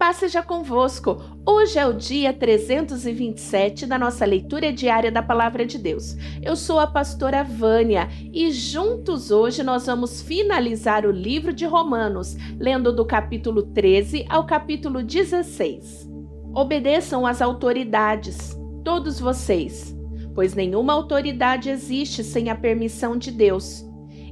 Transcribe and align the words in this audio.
Paz 0.00 0.16
seja 0.16 0.42
convosco. 0.42 1.18
Hoje 1.46 1.78
é 1.78 1.86
o 1.86 1.92
dia 1.92 2.32
327 2.32 3.84
da 3.84 3.98
nossa 3.98 4.24
leitura 4.24 4.72
diária 4.72 5.12
da 5.12 5.22
Palavra 5.22 5.66
de 5.66 5.76
Deus. 5.76 6.16
Eu 6.42 6.56
sou 6.56 6.80
a 6.80 6.86
pastora 6.86 7.44
Vânia 7.44 8.08
e 8.32 8.50
juntos 8.50 9.30
hoje 9.30 9.62
nós 9.62 9.84
vamos 9.84 10.22
finalizar 10.22 11.04
o 11.04 11.10
livro 11.10 11.52
de 11.52 11.66
Romanos, 11.66 12.34
lendo 12.58 12.94
do 12.94 13.04
capítulo 13.04 13.62
13 13.62 14.24
ao 14.30 14.46
capítulo 14.46 15.02
16. 15.02 16.10
Obedeçam 16.54 17.26
às 17.26 17.42
autoridades, 17.42 18.58
todos 18.82 19.20
vocês, 19.20 19.94
pois 20.34 20.54
nenhuma 20.54 20.94
autoridade 20.94 21.68
existe 21.68 22.24
sem 22.24 22.48
a 22.48 22.54
permissão 22.54 23.18
de 23.18 23.30
Deus, 23.30 23.84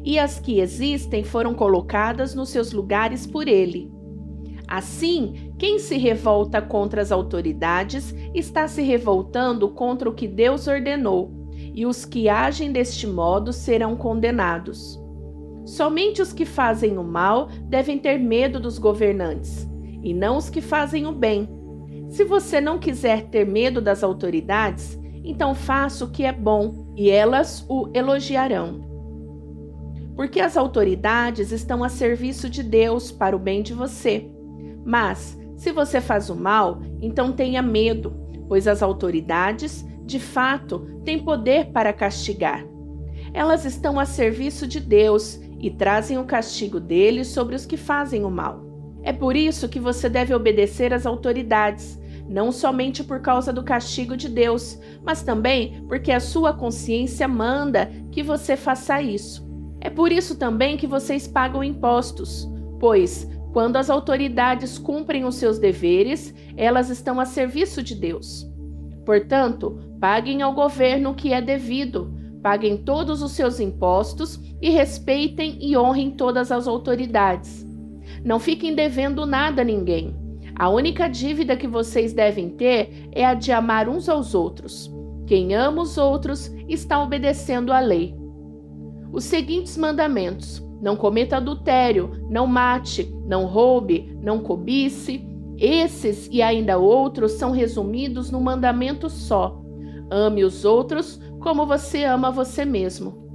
e 0.03 0.19
as 0.19 0.41
que 0.41 0.61
existem 0.61 1.23
foram 1.23 1.53
colocadas 1.53 2.35
nos 2.35 2.49
seus 2.49 2.73
lugares 2.73 3.27
por 3.27 3.47
Ele. 3.47 3.93
Assim, 4.67 5.48
quem 5.59 5.81
se 5.81 5.99
revolta 5.99 6.63
contra 6.63 7.03
as 7.03 7.11
autoridades 7.11 8.15
está 8.33 8.69
se 8.69 8.81
revoltando 8.81 9.69
contra 9.69 10.09
o 10.09 10.15
que 10.15 10.29
Deus 10.29 10.69
ordenou, 10.69 11.33
e 11.75 11.85
os 11.85 12.05
que 12.05 12.29
agem 12.29 12.71
deste 12.71 13.07
modo 13.09 13.53
serão 13.53 13.97
condenados. 13.97 14.99
Somente 15.65 16.23
os 16.23 16.33
que 16.33 16.45
fazem 16.45 16.97
o 16.97 17.03
mal 17.03 17.49
devem 17.65 17.99
ter 17.99 18.19
medo 18.19 18.61
dos 18.61 18.79
governantes, 18.79 19.69
e 20.03 20.15
não 20.15 20.37
os 20.37 20.49
que 20.49 20.61
fazem 20.61 21.07
o 21.07 21.13
bem. 21.13 21.49
Se 22.09 22.25
você 22.25 22.61
não 22.61 22.79
quiser 22.79 23.25
ter 23.25 23.45
medo 23.45 23.81
das 23.83 24.05
autoridades, 24.05 24.99
então 25.25 25.57
faça 25.57 26.05
o 26.05 26.11
que 26.11 26.25
é 26.25 26.33
bom, 26.33 26.93
e 26.97 27.11
elas 27.11 27.67
o 27.69 27.91
elogiarão. 27.93 28.87
Porque 30.15 30.41
as 30.41 30.57
autoridades 30.57 31.53
estão 31.53 31.83
a 31.83 31.89
serviço 31.89 32.49
de 32.49 32.63
Deus 32.63 33.11
para 33.11 33.37
o 33.37 33.39
bem 33.39 33.63
de 33.63 33.75
você. 33.75 34.31
Mas, 34.85 35.39
se 35.59 35.73
você 35.73 36.01
faz 36.01 36.31
o 36.31 36.37
mal, 36.37 36.81
então 37.03 37.33
tenha 37.33 37.61
medo, 37.61 38.17
pois 38.47 38.69
as 38.69 38.81
autoridades, 38.81 39.85
de 40.07 40.21
fato, 40.21 41.01
têm 41.05 41.19
poder 41.19 41.73
para 41.73 41.93
castigar. 41.93 42.65
Elas 43.35 43.65
estão 43.65 43.99
a 43.99 44.07
serviço 44.07 44.69
de 44.69 44.79
Deus 44.79 45.41
e 45.61 45.69
trazem 45.69 46.17
o 46.17 46.25
castigo 46.25 46.79
dele 46.79 47.25
sobre 47.25 47.57
os 47.57 47.67
que 47.67 47.77
fazem 47.77 48.25
o 48.25 48.31
mal. 48.31 48.65
É 49.03 49.13
por 49.13 49.35
isso 49.35 49.69
que 49.69 49.81
você 49.81 50.09
deve 50.09 50.33
obedecer 50.33 50.95
às 50.95 51.05
autoridades, 51.05 52.01
não 52.29 52.53
somente 52.53 53.03
por 53.03 53.21
causa 53.21 53.53
do 53.53 53.65
castigo 53.65 54.17
de 54.17 54.29
Deus, 54.29 54.79
mas 55.03 55.23
também 55.23 55.85
porque 55.89 56.13
a 56.13 56.21
sua 56.21 56.53
consciência 56.53 57.27
manda 57.27 57.91
que 58.13 58.23
você 58.23 58.57
faça 58.57 59.03
isso. 59.03 59.45
É 59.81 59.91
por 59.91 60.13
isso 60.13 60.37
também 60.37 60.77
que 60.77 60.87
vocês 60.87 61.27
pagam 61.27 61.65
impostos, 61.65 62.49
pois 62.79 63.27
quando 63.59 63.75
as 63.75 63.91
autoridades 63.91 64.79
cumprem 64.79 65.25
os 65.25 65.35
seus 65.35 65.59
deveres, 65.59 66.33
elas 66.57 66.91
estão 66.91 67.19
a 67.19 67.25
serviço 67.25 67.83
de 67.83 67.93
Deus. 67.93 68.49
Portanto, 69.05 69.81
paguem 70.01 70.43
ao 70.43 70.55
governo 70.55 71.11
o 71.11 71.15
que 71.17 71.33
é 71.33 71.43
devido, 71.43 72.15
paguem 72.41 72.77
todos 72.77 73.21
os 73.21 73.33
seus 73.33 73.59
impostos 73.59 74.39
e 74.63 74.71
respeitem 74.71 75.59
e 75.61 75.77
honrem 75.77 76.13
todas 76.13 76.53
as 76.53 76.69
autoridades. 76.69 77.67
Não 78.25 78.39
fiquem 78.39 78.77
devendo 78.77 79.27
nada 79.27 79.63
a 79.63 79.65
ninguém. 79.65 80.15
A 80.55 80.69
única 80.69 81.09
dívida 81.09 81.57
que 81.57 81.67
vocês 81.67 82.13
devem 82.13 82.51
ter 82.51 83.09
é 83.11 83.27
a 83.27 83.35
de 83.35 83.51
amar 83.51 83.89
uns 83.89 84.09
aos 84.09 84.37
outros. 84.37 84.89
Quem 85.27 85.53
ama 85.57 85.83
os 85.83 85.99
outros 85.99 86.47
está 86.69 87.03
obedecendo 87.03 87.73
à 87.73 87.81
lei. 87.81 88.15
Os 89.13 89.25
seguintes 89.25 89.77
mandamentos 89.77 90.63
não 90.81 90.97
cometa 90.97 91.37
adultério, 91.37 92.11
não 92.31 92.47
mate, 92.47 93.13
não 93.27 93.47
roube, 93.47 94.17
não 94.23 94.41
cobice. 94.41 95.27
Esses 95.59 96.29
e 96.31 96.41
ainda 96.41 96.79
outros 96.79 97.33
são 97.33 97.51
resumidos 97.51 98.31
num 98.31 98.41
mandamento 98.41 99.11
só: 99.11 99.61
ame 100.11 100.45
os 100.45 100.65
outros 100.65 101.21
como 101.41 101.67
você 101.67 102.05
ama 102.05 102.31
você 102.31 102.65
mesmo. 102.65 103.27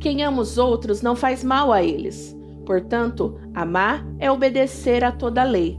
Quem 0.00 0.22
ama 0.24 0.42
os 0.42 0.58
outros 0.58 1.00
não 1.00 1.14
faz 1.14 1.44
mal 1.44 1.72
a 1.72 1.82
eles. 1.82 2.36
Portanto, 2.66 3.38
amar 3.54 4.04
é 4.18 4.30
obedecer 4.30 5.04
a 5.04 5.12
toda 5.12 5.44
lei. 5.44 5.78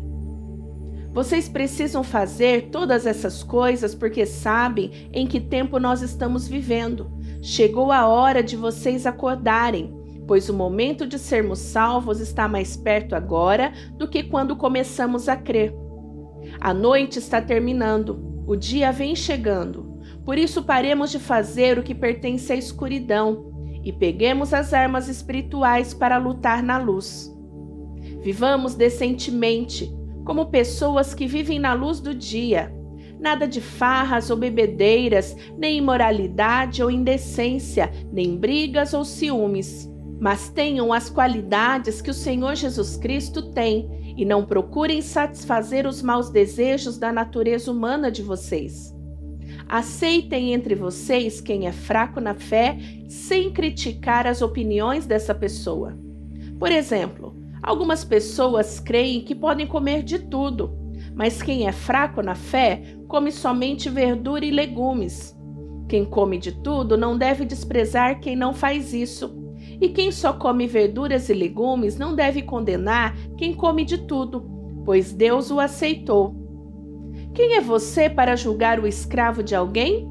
Vocês 1.12 1.48
precisam 1.48 2.04
fazer 2.04 2.70
todas 2.72 3.06
essas 3.06 3.44
coisas 3.44 3.94
porque 3.94 4.26
sabem 4.26 5.10
em 5.14 5.28
que 5.28 5.40
tempo 5.40 5.78
nós 5.80 6.02
estamos 6.02 6.48
vivendo. 6.48 7.12
Chegou 7.42 7.92
a 7.92 8.08
hora 8.08 8.42
de 8.42 8.56
vocês 8.56 9.06
acordarem 9.06 10.03
pois 10.28 10.50
o 10.50 10.54
momento 10.54 11.06
de 11.06 11.20
sermos 11.20 11.60
salvos 11.60 12.20
está 12.20 12.48
mais 12.48 12.76
perto 12.76 13.16
agora 13.16 13.74
do 13.98 14.08
que 14.08 14.24
quando 14.24 14.56
começamos 14.56 15.28
a 15.28 15.36
crer. 15.36 15.74
A 16.60 16.74
noite 16.74 17.20
está 17.20 17.42
terminando, 17.42 18.44
o 18.46 18.56
dia 18.56 18.92
vem 18.92 19.16
chegando. 19.16 20.02
Por 20.26 20.38
isso, 20.38 20.64
paremos 20.64 21.12
de 21.12 21.20
fazer 21.20 21.78
o 21.78 21.84
que 21.84 21.96
pertence 21.96 22.52
à 22.52 22.56
escuridão 22.56 23.52
e 23.84 23.92
peguemos 23.92 24.54
as 24.54 24.74
armas 24.74 25.10
espirituais 25.10 25.94
para 25.94 26.18
lutar 26.18 26.64
na 26.64 26.78
luz. 26.78 27.30
Vivamos 28.22 28.76
decentemente, 28.76 29.94
como 30.24 30.46
pessoas 30.46 31.14
que 31.14 31.28
vivem 31.28 31.60
na 31.60 31.74
luz 31.74 32.00
do 32.00 32.14
dia. 32.14 32.74
Nada 33.20 33.48
de 33.48 33.60
farras 33.60 34.30
ou 34.30 34.38
bebedeiras, 34.38 35.36
nem 35.58 35.78
imoralidade 35.78 36.82
ou 36.82 36.90
indecência, 36.90 37.92
nem 38.12 38.38
brigas 38.38 38.94
ou 38.94 39.04
ciúmes 39.04 39.93
mas 40.24 40.48
tenham 40.48 40.94
as 40.94 41.10
qualidades 41.10 42.02
que 42.02 42.10
o 42.10 42.14
Senhor 42.14 42.56
Jesus 42.56 42.96
Cristo 42.96 43.52
tem 43.52 44.16
e 44.16 44.24
não 44.24 44.46
procurem 44.46 45.02
satisfazer 45.02 45.86
os 45.86 46.02
maus 46.02 46.30
desejos 46.30 46.98
da 46.98 47.12
natureza 47.12 47.70
humana 47.70 48.10
de 48.10 48.22
vocês. 48.22 48.96
Aceitem 49.68 50.54
entre 50.54 50.76
vocês 50.76 51.42
quem 51.42 51.68
é 51.68 51.74
fraco 51.74 52.22
na 52.22 52.34
fé 52.34 52.78
sem 53.10 53.52
criticar 53.52 54.26
as 54.26 54.42
opiniões 54.42 55.06
dessa 55.06 55.36
pessoa. 55.36 56.00
Por 56.58 56.72
exemplo, 56.72 57.36
algumas 57.62 58.06
pessoas 58.06 58.80
creem 58.80 59.26
que 59.26 59.36
podem 59.36 59.68
comer 59.68 60.04
de 60.04 60.20
tudo, 60.20 60.74
mas 61.14 61.42
quem 61.42 61.68
é 61.68 61.74
fraco 61.74 62.22
na 62.22 62.34
fé 62.34 62.96
come 63.10 63.30
somente 63.30 63.90
verdura 63.90 64.46
e 64.46 64.52
legumes. 64.52 65.38
Quem 65.90 66.06
come 66.06 66.38
de 66.38 66.54
tudo 66.54 66.96
não 66.96 67.18
deve 67.18 67.44
desprezar 67.44 68.22
quem 68.22 68.38
não 68.38 68.54
faz 68.54 68.94
isso 68.94 69.43
e 69.80 69.90
quem 69.90 70.12
só 70.12 70.34
come 70.34 70.68
verduras 70.68 71.30
e 71.30 71.34
legumes 71.34 71.98
não 71.98 72.16
deve 72.16 72.42
condenar 72.42 73.16
quem 73.38 73.54
come 73.54 73.84
de 73.84 74.00
tudo, 74.00 74.46
pois 74.86 75.14
Deus 75.14 75.52
o 75.52 75.60
aceitou. 75.60 76.36
Quem 77.34 77.56
é 77.56 77.62
você 77.62 78.10
para 78.10 78.36
julgar 78.36 78.80
o 78.80 78.88
escravo 78.88 79.42
de 79.42 79.56
alguém? 79.56 80.08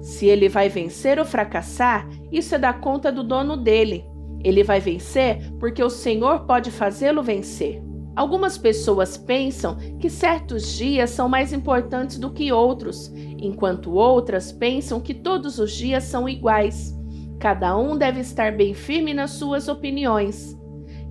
Se 0.00 0.26
ele 0.26 0.48
vai 0.48 0.68
vencer 0.68 1.18
ou 1.18 1.24
fracassar, 1.24 2.08
isso 2.30 2.54
é 2.54 2.58
da 2.58 2.72
conta 2.72 3.10
do 3.10 3.22
dono 3.22 3.56
dele. 3.56 4.04
Ele 4.42 4.62
vai 4.62 4.80
vencer 4.80 5.52
porque 5.58 5.82
o 5.82 5.90
Senhor 5.90 6.40
pode 6.46 6.70
fazê-lo 6.70 7.22
vencer. 7.22 7.82
Algumas 8.16 8.56
pessoas 8.56 9.16
pensam 9.16 9.76
que 9.98 10.08
certos 10.08 10.76
dias 10.76 11.10
são 11.10 11.28
mais 11.28 11.52
importantes 11.52 12.18
do 12.18 12.30
que 12.30 12.52
outros, 12.52 13.10
enquanto 13.38 13.92
outras 13.92 14.52
pensam 14.52 15.00
que 15.00 15.14
todos 15.14 15.58
os 15.58 15.72
dias 15.72 16.04
são 16.04 16.28
iguais. 16.28 16.94
Cada 17.38 17.76
um 17.76 17.96
deve 17.96 18.20
estar 18.20 18.52
bem 18.52 18.74
firme 18.74 19.12
nas 19.12 19.32
suas 19.32 19.68
opiniões. 19.68 20.58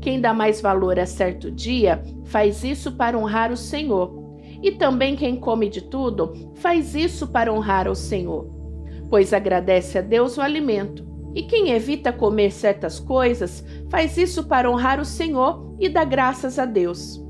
Quem 0.01 0.19
dá 0.19 0.33
mais 0.33 0.59
valor 0.59 0.99
a 0.99 1.05
certo 1.05 1.49
dia 1.51 2.03
faz 2.25 2.63
isso 2.63 2.93
para 2.93 3.17
honrar 3.17 3.51
o 3.51 3.57
Senhor. 3.57 4.21
E 4.61 4.71
também 4.71 5.15
quem 5.15 5.35
come 5.35 5.69
de 5.69 5.81
tudo 5.81 6.33
faz 6.55 6.95
isso 6.95 7.27
para 7.27 7.53
honrar 7.53 7.87
o 7.87 7.95
Senhor, 7.95 8.49
pois 9.09 9.33
agradece 9.33 9.97
a 9.97 10.01
Deus 10.01 10.37
o 10.37 10.41
alimento. 10.41 11.05
E 11.35 11.43
quem 11.43 11.71
evita 11.71 12.13
comer 12.13 12.51
certas 12.51 12.99
coisas 12.99 13.63
faz 13.89 14.17
isso 14.17 14.45
para 14.45 14.69
honrar 14.69 14.99
o 14.99 15.05
Senhor 15.05 15.75
e 15.79 15.89
dá 15.89 16.03
graças 16.03 16.59
a 16.59 16.65
Deus. 16.65 17.21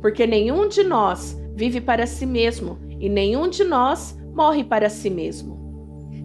Porque 0.00 0.26
nenhum 0.26 0.68
de 0.68 0.82
nós 0.82 1.36
vive 1.54 1.80
para 1.80 2.06
si 2.06 2.26
mesmo 2.26 2.78
e 2.98 3.08
nenhum 3.08 3.48
de 3.48 3.64
nós 3.64 4.18
morre 4.34 4.64
para 4.64 4.88
si 4.88 5.10
mesmo. 5.10 5.59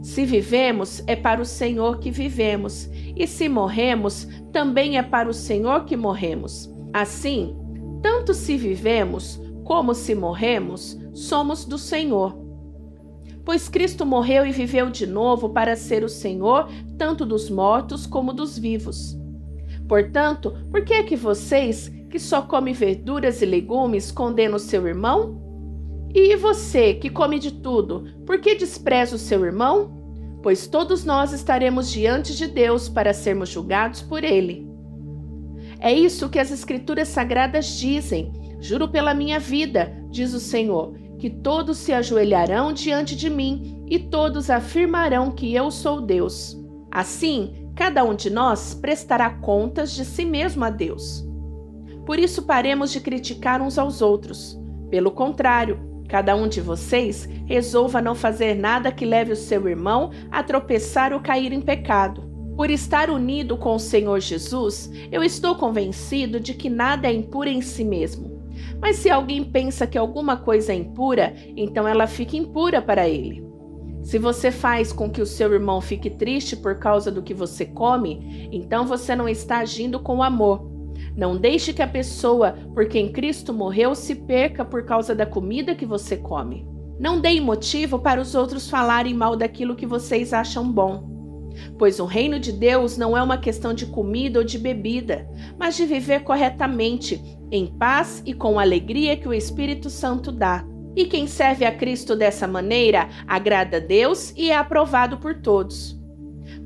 Se 0.06 0.24
vivemos, 0.24 1.04
é 1.08 1.16
para 1.16 1.42
o 1.42 1.46
Senhor 1.46 1.98
que 1.98 2.12
vivemos, 2.12 2.88
e 3.18 3.26
se 3.26 3.50
morremos, 3.50 4.28
também 4.54 5.00
é 5.00 5.02
para 5.02 5.28
o 5.28 5.34
Senhor 5.34 5.84
que 5.84 5.98
morremos. 5.98 6.72
Assim, 6.94 7.58
tanto 8.04 8.32
se 8.32 8.56
vivemos 8.56 9.42
como 9.64 9.96
se 9.96 10.14
morremos, 10.14 10.96
somos 11.12 11.66
do 11.66 11.80
Senhor. 11.80 12.38
Pois 13.44 13.68
Cristo 13.68 14.06
morreu 14.06 14.46
e 14.46 14.52
viveu 14.52 14.92
de 14.92 15.08
novo 15.08 15.50
para 15.50 15.76
ser 15.76 16.04
o 16.04 16.10
Senhor 16.10 16.70
tanto 17.00 17.26
dos 17.26 17.50
mortos 17.50 18.06
como 18.06 18.32
dos 18.32 18.60
vivos. 18.60 19.18
Portanto, 19.90 20.54
por 20.70 20.86
que 20.86 20.94
é 20.94 21.02
que 21.02 21.16
vocês, 21.16 21.92
que 22.12 22.20
só 22.20 22.44
comem 22.44 22.76
verduras 22.76 23.42
e 23.42 23.46
legumes, 23.48 24.12
condenam 24.12 24.60
seu 24.60 24.86
irmão? 24.88 25.42
E 26.14 26.36
você, 26.38 26.94
que 26.94 27.10
come 27.10 27.40
de 27.40 27.52
tudo, 27.52 28.06
por 28.24 28.40
que 28.40 28.54
despreza 28.54 29.16
o 29.16 29.20
seu 29.20 29.44
irmão? 29.44 29.95
Pois 30.46 30.68
todos 30.68 31.04
nós 31.04 31.34
estaremos 31.34 31.90
diante 31.90 32.36
de 32.36 32.46
Deus 32.46 32.88
para 32.88 33.16
sermos 33.16 33.50
julgados 33.50 34.04
por 34.04 34.24
ele. 34.24 34.70
É 35.80 35.92
isso 35.92 36.30
que 36.30 36.38
as 36.38 36.52
Escrituras 36.52 37.08
Sagradas 37.08 37.66
dizem. 37.80 38.32
Juro 38.60 38.88
pela 38.88 39.16
minha 39.16 39.40
vida, 39.40 39.92
diz 40.12 40.36
o 40.36 40.40
Senhor, 40.40 40.94
que 41.18 41.32
todos 41.32 41.80
se 41.80 41.92
ajoelharão 41.92 42.72
diante 42.72 43.16
de 43.16 43.28
mim 43.28 43.84
e 43.90 43.98
todos 43.98 44.52
afirmarão 44.52 45.32
que 45.32 45.52
eu 45.52 45.72
sou 45.72 46.00
Deus. 46.00 46.56
Assim, 46.92 47.72
cada 47.76 48.04
um 48.04 48.14
de 48.14 48.30
nós 48.30 48.76
prestará 48.76 49.32
contas 49.32 49.94
de 49.94 50.06
si 50.06 50.26
mesmo 50.26 50.64
a 50.64 50.70
Deus. 50.70 51.28
Por 52.06 52.20
isso, 52.20 52.44
paremos 52.44 52.92
de 52.92 53.00
criticar 53.00 53.64
uns 53.64 53.80
aos 53.80 54.00
outros. 54.00 54.56
Pelo 54.92 55.10
contrário, 55.10 55.85
cada 56.08 56.36
um 56.36 56.48
de 56.48 56.62
vocês 56.62 57.28
resolva 57.46 58.02
não 58.02 58.16
fazer 58.16 58.56
nada 58.56 58.92
que 58.92 59.06
leve 59.06 59.32
o 59.32 59.36
seu 59.36 59.68
irmão 59.68 60.12
a 60.32 60.44
tropeçar 60.44 61.14
ou 61.14 61.20
cair 61.20 61.52
em 61.52 61.62
pecado. 61.62 62.24
Por 62.56 62.70
estar 62.70 63.10
unido 63.10 63.58
com 63.58 63.76
o 63.76 63.80
Senhor 63.80 64.20
Jesus, 64.20 64.90
eu 65.12 65.22
estou 65.22 65.56
convencido 65.56 66.40
de 66.40 66.54
que 66.54 66.70
nada 66.70 67.08
é 67.08 67.14
impuro 67.14 67.50
em 67.50 67.62
si 67.62 67.84
mesmo. 67.84 68.36
Mas 68.80 68.98
se 68.98 69.10
alguém 69.10 69.44
pensa 69.44 69.86
que 69.86 69.98
alguma 69.98 70.38
coisa 70.38 70.72
é 70.72 70.76
impura, 70.76 71.36
então 71.56 71.88
ela 71.88 72.08
fica 72.08 72.38
impura 72.38 72.82
para 72.82 73.10
ele. 73.10 73.46
Se 74.04 74.20
você 74.20 74.52
faz 74.52 74.94
com 74.94 75.10
que 75.10 75.22
o 75.22 75.26
seu 75.26 75.52
irmão 75.52 75.82
fique 75.82 76.10
triste 76.10 76.56
por 76.56 76.78
causa 76.78 77.12
do 77.12 77.24
que 77.24 77.34
você 77.34 77.66
come, 77.66 78.50
então 78.52 78.86
você 78.86 79.16
não 79.16 79.28
está 79.28 79.58
agindo 79.58 80.00
com 80.00 80.22
amor. 80.22 80.75
Não 81.16 81.38
deixe 81.38 81.74
que 81.74 81.82
a 81.82 81.88
pessoa 81.88 82.54
por 82.74 82.88
quem 82.88 83.12
Cristo 83.12 83.54
morreu 83.54 83.96
se 83.96 84.16
perca 84.16 84.66
por 84.66 84.86
causa 84.86 85.16
da 85.16 85.26
comida 85.26 85.76
que 85.76 85.86
você 85.86 86.18
come. 86.18 86.68
Não 87.00 87.20
deem 87.20 87.42
motivo 87.42 88.00
para 88.00 88.22
os 88.22 88.36
outros 88.36 88.70
falarem 88.70 89.14
mal 89.14 89.36
daquilo 89.36 89.76
que 89.76 89.86
vocês 89.86 90.34
acham 90.34 90.72
bom. 90.72 91.16
Pois 91.78 92.00
o 92.00 92.06
reino 92.06 92.40
de 92.40 92.52
Deus 92.52 92.98
não 92.98 93.18
é 93.18 93.22
uma 93.22 93.38
questão 93.38 93.74
de 93.74 93.86
comida 93.86 94.40
ou 94.40 94.46
de 94.46 94.58
bebida, 94.58 95.28
mas 95.58 95.76
de 95.76 95.86
viver 95.86 96.24
corretamente, 96.24 97.22
em 97.52 97.68
paz 97.68 98.22
e 98.26 98.34
com 98.34 98.60
a 98.60 98.62
alegria 98.62 99.18
que 99.18 99.28
o 99.28 99.34
Espírito 99.34 99.90
Santo 99.90 100.32
dá. 100.32 100.66
E 100.96 101.06
quem 101.06 101.28
serve 101.28 101.66
a 101.66 101.76
Cristo 101.76 102.16
dessa 102.16 102.48
maneira 102.48 103.10
agrada 103.28 103.78
a 103.78 103.82
Deus 103.82 104.34
e 104.36 104.50
é 104.50 104.56
aprovado 104.56 105.18
por 105.18 105.42
todos. 105.42 106.00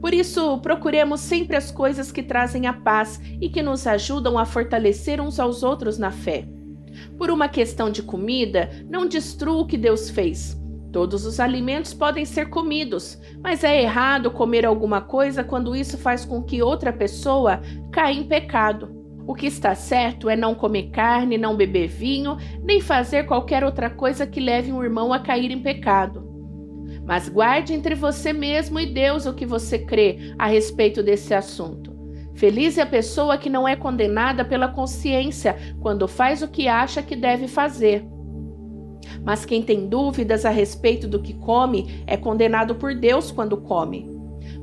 Por 0.02 0.14
isso, 0.14 0.58
procuremos 0.60 1.20
sempre 1.20 1.56
as 1.56 1.72
coisas 1.72 2.12
que 2.12 2.24
trazem 2.24 2.68
a 2.68 2.74
paz 2.74 3.20
e 3.42 3.50
que 3.50 3.62
nos 3.62 3.86
ajudam 3.86 4.38
a 4.38 4.46
fortalecer 4.46 5.20
uns 5.20 5.40
aos 5.40 5.64
outros 5.64 5.98
na 5.98 6.12
fé. 6.12 6.48
Por 7.18 7.30
uma 7.30 7.48
questão 7.48 7.90
de 7.92 8.02
comida, 8.02 8.70
não 8.90 9.06
destrua 9.06 9.62
o 9.62 9.68
que 9.68 9.78
Deus 9.78 10.10
fez, 10.10 10.60
Todos 10.92 11.26
os 11.26 11.40
alimentos 11.40 11.94
podem 11.94 12.26
ser 12.26 12.50
comidos, 12.50 13.22
mas 13.44 13.64
é 13.64 13.82
errado 13.82 14.32
comer 14.32 14.66
alguma 14.66 15.02
coisa 15.02 15.44
quando 15.44 15.76
isso 15.76 15.98
faz 15.98 16.26
com 16.26 16.42
que 16.42 16.64
outra 16.64 16.92
pessoa 16.92 17.62
caia 17.92 18.16
em 18.16 18.24
pecado. 18.24 18.98
O 19.28 19.36
que 19.36 19.46
está 19.46 19.76
certo 19.76 20.28
é 20.28 20.36
não 20.36 20.56
comer 20.56 20.90
carne, 20.90 21.38
não 21.38 21.56
beber 21.56 21.88
vinho, 21.88 22.38
nem 22.64 22.82
fazer 22.82 23.28
qualquer 23.28 23.64
outra 23.64 23.88
coisa 23.88 24.26
que 24.26 24.40
leve 24.40 24.72
um 24.72 24.84
irmão 24.84 25.14
a 25.14 25.20
cair 25.20 25.52
em 25.52 25.62
pecado. 25.62 26.28
Mas 27.10 27.28
guarde 27.28 27.74
entre 27.74 27.96
você 27.96 28.32
mesmo 28.32 28.80
e 28.80 28.86
Deus 28.86 29.26
o 29.26 29.34
que 29.34 29.44
você 29.44 29.80
crê 29.80 30.32
a 30.38 30.46
respeito 30.46 31.02
desse 31.02 31.34
assunto. 31.34 31.92
Feliz 32.36 32.78
é 32.78 32.84
a 32.84 32.86
pessoa 32.86 33.36
que 33.36 33.50
não 33.50 33.68
é 33.68 33.76
condenada 33.76 34.46
pela 34.46 34.68
consciência 34.68 35.58
quando 35.82 36.08
faz 36.08 36.44
o 36.44 36.48
que 36.48 36.68
acha 36.68 37.02
que 37.02 37.16
deve 37.16 37.48
fazer. 37.48 38.06
Mas 39.24 39.44
quem 39.44 39.64
tem 39.64 39.90
dúvidas 39.90 40.46
a 40.46 40.52
respeito 40.52 41.08
do 41.08 41.20
que 41.20 41.34
come 41.34 42.04
é 42.06 42.16
condenado 42.16 42.76
por 42.76 42.94
Deus 42.94 43.32
quando 43.32 43.58
come. 43.58 44.08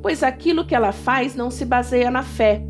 Pois 0.00 0.22
aquilo 0.22 0.64
que 0.64 0.74
ela 0.74 0.92
faz 0.92 1.34
não 1.34 1.50
se 1.50 1.64
baseia 1.64 2.12
na 2.12 2.22
fé. 2.22 2.64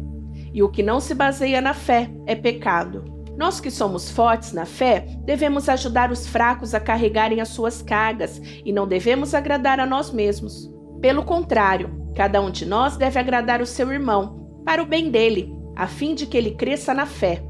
E 0.55 0.62
o 0.62 0.70
que 0.70 0.82
não 0.82 1.00
se 1.00 1.14
baseia 1.14 1.61
na 1.61 1.75
fé 1.75 2.11
é 2.25 2.34
pecado. 2.34 3.16
Nós 3.37 3.61
que 3.61 3.71
somos 3.71 4.11
fortes 4.11 4.53
na 4.53 4.65
fé, 4.65 5.06
devemos 5.25 5.69
ajudar 5.69 6.11
os 6.11 6.27
fracos 6.27 6.75
a 6.75 6.81
carregarem 6.81 7.41
as 7.41 7.49
suas 7.49 7.83
cargas 7.83 8.41
e 8.65 8.73
não 8.73 8.88
devemos 8.88 9.35
agradar 9.35 9.79
a 9.79 9.85
nós 9.87 10.11
mesmos. 10.11 10.71
Pelo 11.00 11.23
contrário, 11.23 12.11
cada 12.15 12.41
um 12.41 12.50
de 12.50 12.65
nós 12.65 12.97
deve 12.97 13.19
agradar 13.19 13.61
o 13.61 13.67
seu 13.67 13.93
irmão, 13.93 14.62
para 14.65 14.83
o 14.83 14.87
bem 14.87 15.11
dele, 15.11 15.55
a 15.77 15.87
fim 15.87 16.15
de 16.15 16.27
que 16.27 16.37
ele 16.37 16.53
cresça 16.53 16.94
na 16.94 17.05
fé. 17.05 17.44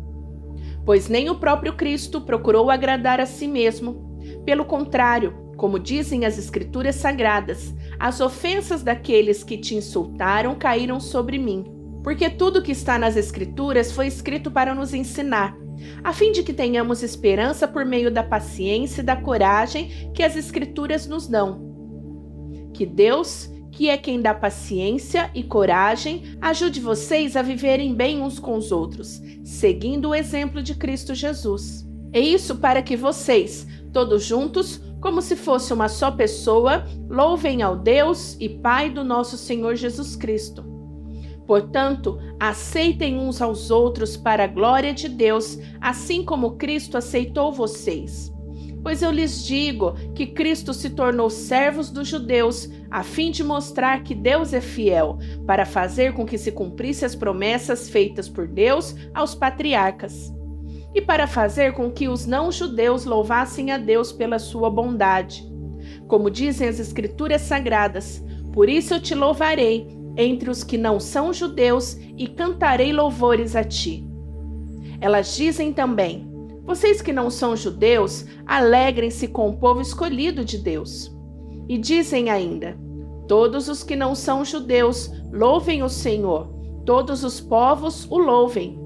Pois 0.85 1.09
nem 1.09 1.31
o 1.31 1.37
próprio 1.37 1.77
Cristo 1.77 2.21
procurou 2.21 2.71
agradar 2.71 3.21
a 3.21 3.27
si 3.27 3.47
mesmo, 3.47 4.19
pelo 4.45 4.65
contrário, 4.65 5.47
como 5.57 5.79
dizem 5.79 6.25
as 6.25 6.37
Escrituras 6.37 6.97
Sagradas, 6.97 7.75
as 7.99 8.21
ofensas 8.21 8.83
daqueles 8.83 9.43
que 9.43 9.57
te 9.57 9.75
insultaram 9.75 10.55
caíram 10.55 11.01
sobre 11.01 11.39
mim. 11.39 11.65
Porque 12.03 12.29
tudo 12.29 12.63
que 12.63 12.73
está 12.73 12.99
nas 12.99 13.17
Escrituras 13.17 13.91
foi 13.91 14.07
escrito 14.07 14.51
para 14.51 14.75
nos 14.75 14.93
ensinar, 14.93 15.57
a 16.03 16.13
fim 16.13 16.33
de 16.33 16.43
que 16.43 16.53
tenhamos 16.53 17.03
esperança 17.03 17.67
por 17.67 17.85
meio 17.85 18.11
da 18.11 18.23
paciência 18.23 19.01
e 19.01 19.05
da 19.05 19.17
coragem 19.17 20.11
que 20.15 20.23
as 20.23 20.37
Escrituras 20.37 21.07
nos 21.07 21.27
dão. 21.27 22.71
Que 22.73 22.85
Deus, 22.85 23.51
que 23.73 23.89
é 23.89 23.97
quem 23.97 24.21
dá 24.21 24.35
paciência 24.35 25.31
e 25.35 25.43
coragem, 25.43 26.37
ajude 26.41 26.81
vocês 26.81 27.37
a 27.37 27.43
viverem 27.43 27.95
bem 27.95 28.23
uns 28.23 28.39
com 28.39 28.57
os 28.57 28.73
outros, 28.73 29.21
seguindo 29.45 30.11
o 30.11 30.15
exemplo 30.15 30.63
de 30.63 30.75
Cristo 30.75 31.15
Jesus. 31.15 31.87
É 32.13 32.21
isso 32.21 32.57
para 32.57 32.83
que 32.83 32.97
vocês, 32.97 33.67
todos 33.93 34.25
juntos, 34.25 34.81
como 35.01 35.21
se 35.21 35.37
fosse 35.37 35.73
uma 35.73 35.89
só 35.89 36.11
pessoa, 36.11 36.87
louvem 37.09 37.63
ao 37.63 37.77
Deus 37.77 38.37
e 38.41 38.49
Pai 38.49 38.91
do 38.91 39.05
nosso 39.05 39.37
Senhor 39.37 39.75
Jesus 39.75 40.17
Cristo. 40.17 40.76
Portanto, 41.47 42.19
aceitem 42.41 43.19
uns 43.19 43.41
aos 43.41 43.71
outros 43.71 44.17
para 44.17 44.45
a 44.45 44.49
glória 44.49 44.93
de 44.93 45.09
Deus, 45.09 45.59
assim 45.81 46.25
como 46.25 46.57
Cristo 46.57 46.97
aceitou 46.99 47.53
vocês. 47.53 48.35
Pois 48.83 49.03
eu 49.03 49.11
lhes 49.11 49.45
digo 49.45 49.95
que 50.15 50.27
Cristo 50.27 50.73
se 50.73 50.91
tornou 50.91 51.29
servos 51.29 51.91
dos 51.91 52.07
judeus, 52.07 52.69
a 52.91 53.03
fim 53.03 53.31
de 53.31 53.43
mostrar 53.43 54.03
que 54.03 54.15
Deus 54.15 54.53
é 54.53 54.61
fiel, 54.61 55.19
para 55.45 55.67
fazer 55.67 56.15
com 56.15 56.25
que 56.25 56.39
se 56.39 56.53
cumprissem 56.53 57.07
as 57.07 57.15
promessas 57.15 57.89
feitas 57.89 58.29
por 58.29 58.47
Deus 58.47 58.95
aos 59.13 59.35
patriarcas 59.35 60.33
e 60.95 61.01
para 61.01 61.27
fazer 61.27 61.75
com 61.75 61.91
que 61.91 62.09
os 62.09 62.27
não-judeus 62.27 63.05
louvassem 63.05 63.71
a 63.71 63.77
Deus 63.77 64.13
pela 64.13 64.39
sua 64.39 64.71
bondade. 64.71 65.45
Como 66.07 66.31
dizem 66.31 66.69
as 66.69 66.79
Escrituras 66.79 67.43
Sagradas, 67.43 68.25
por 68.53 68.69
isso 68.69 68.95
eu 68.95 69.01
te 69.01 69.15
louvarei 69.15 69.96
entre 70.17 70.51
os 70.51 70.65
que 70.65 70.79
não 70.79 70.99
são 70.99 71.33
judeus 71.33 71.99
e 72.17 72.27
cantarei 72.27 72.93
louvores 72.93 73.55
a 73.55 73.63
ti. 73.63 74.07
Elas 75.01 75.37
dizem 75.37 75.73
também: 75.73 76.27
Vocês 76.65 77.03
que 77.03 77.13
não 77.13 77.31
são 77.31 77.57
judeus, 77.57 78.25
alegrem-se 78.47 79.29
com 79.29 79.49
o 79.51 79.57
povo 79.57 79.81
escolhido 79.81 80.45
de 80.45 80.59
Deus. 80.59 81.15
E 81.69 81.77
dizem 81.77 82.31
ainda: 82.31 82.79
Todos 83.29 83.69
os 83.69 83.83
que 83.83 83.97
não 83.97 84.15
são 84.15 84.45
judeus, 84.45 85.11
louvem 85.33 85.83
o 85.83 85.89
Senhor, 85.89 86.49
todos 86.85 87.25
os 87.25 87.41
povos 87.41 88.07
o 88.11 88.19
louvem. 88.19 88.79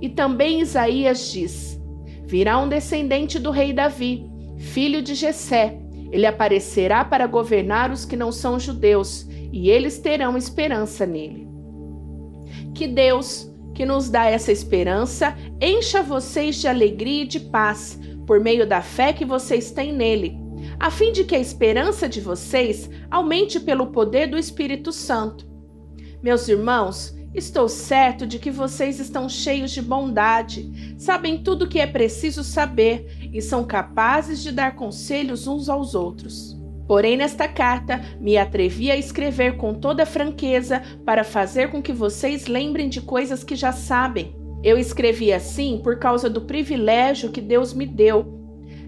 E 0.00 0.08
também 0.08 0.60
Isaías 0.60 1.30
diz: 1.30 1.80
Virá 2.24 2.58
um 2.58 2.68
descendente 2.68 3.38
do 3.38 3.50
rei 3.50 3.72
Davi, 3.72 4.26
filho 4.56 5.02
de 5.02 5.14
Jessé. 5.14 5.78
Ele 6.10 6.26
aparecerá 6.26 7.04
para 7.04 7.26
governar 7.26 7.90
os 7.90 8.04
que 8.04 8.16
não 8.16 8.30
são 8.30 8.58
judeus, 8.58 9.26
e 9.54 9.70
eles 9.70 10.00
terão 10.00 10.36
esperança 10.36 11.06
nele. 11.06 11.46
Que 12.74 12.88
Deus, 12.88 13.48
que 13.72 13.86
nos 13.86 14.10
dá 14.10 14.24
essa 14.24 14.50
esperança, 14.50 15.36
encha 15.60 16.02
vocês 16.02 16.56
de 16.56 16.66
alegria 16.66 17.22
e 17.22 17.26
de 17.28 17.38
paz 17.38 17.96
por 18.26 18.40
meio 18.40 18.66
da 18.66 18.82
fé 18.82 19.12
que 19.12 19.24
vocês 19.24 19.70
têm 19.70 19.92
nele, 19.92 20.36
a 20.80 20.90
fim 20.90 21.12
de 21.12 21.22
que 21.22 21.36
a 21.36 21.38
esperança 21.38 22.08
de 22.08 22.20
vocês 22.20 22.90
aumente 23.08 23.60
pelo 23.60 23.92
poder 23.92 24.26
do 24.26 24.36
Espírito 24.36 24.90
Santo. 24.90 25.46
Meus 26.20 26.48
irmãos, 26.48 27.14
Estou 27.32 27.68
certo 27.68 28.28
de 28.28 28.38
que 28.38 28.48
vocês 28.48 29.00
estão 29.00 29.28
cheios 29.28 29.72
de 29.72 29.82
bondade, 29.82 30.94
sabem 30.96 31.42
tudo 31.42 31.64
o 31.64 31.68
que 31.68 31.80
é 31.80 31.86
preciso 31.86 32.44
saber 32.44 33.28
e 33.32 33.42
são 33.42 33.64
capazes 33.64 34.40
de 34.40 34.52
dar 34.52 34.76
conselhos 34.76 35.48
uns 35.48 35.68
aos 35.68 35.96
outros. 35.96 36.53
Porém, 36.86 37.16
nesta 37.16 37.48
carta, 37.48 38.00
me 38.20 38.36
atrevi 38.36 38.90
a 38.90 38.96
escrever 38.96 39.56
com 39.56 39.74
toda 39.74 40.04
franqueza 40.04 40.82
para 41.04 41.24
fazer 41.24 41.70
com 41.70 41.82
que 41.82 41.92
vocês 41.92 42.46
lembrem 42.46 42.88
de 42.88 43.00
coisas 43.00 43.42
que 43.42 43.56
já 43.56 43.72
sabem. 43.72 44.36
Eu 44.62 44.78
escrevi 44.78 45.32
assim 45.32 45.80
por 45.82 45.98
causa 45.98 46.28
do 46.28 46.42
privilégio 46.42 47.30
que 47.30 47.40
Deus 47.40 47.72
me 47.72 47.86
deu 47.86 48.44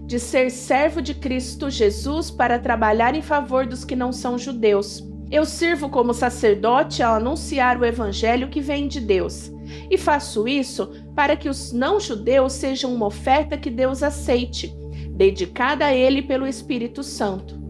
de 0.07 0.21
ser 0.21 0.49
servo 0.49 1.01
de 1.01 1.13
Cristo 1.13 1.69
Jesus 1.69 2.31
para 2.31 2.57
trabalhar 2.57 3.13
em 3.13 3.21
favor 3.21 3.67
dos 3.67 3.83
que 3.83 3.93
não 3.93 4.13
são 4.13 4.37
judeus. 4.37 5.03
Eu 5.29 5.43
sirvo 5.43 5.89
como 5.89 6.13
sacerdote 6.13 7.03
ao 7.03 7.15
anunciar 7.15 7.77
o 7.77 7.83
evangelho 7.83 8.47
que 8.47 8.61
vem 8.61 8.87
de 8.87 9.01
Deus. 9.01 9.51
E 9.91 9.97
faço 9.97 10.47
isso 10.47 10.89
para 11.13 11.35
que 11.35 11.49
os 11.49 11.73
não-judeus 11.73 12.53
sejam 12.53 12.95
uma 12.95 13.07
oferta 13.07 13.57
que 13.57 13.69
Deus 13.69 14.01
aceite, 14.01 14.73
dedicada 15.11 15.85
a 15.85 15.93
Ele 15.93 16.21
pelo 16.21 16.47
Espírito 16.47 17.03
Santo. 17.03 17.66